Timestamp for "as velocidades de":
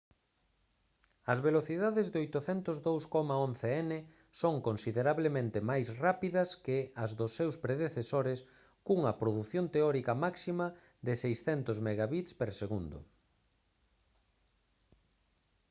1.31-2.19